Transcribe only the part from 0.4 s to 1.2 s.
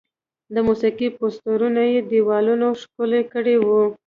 د موسیقي